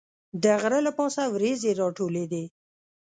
د 0.43 0.45
غره 0.61 0.79
له 0.87 0.91
پاسه 0.97 1.23
وریځې 1.33 1.71
راټولېدې. 1.79 2.43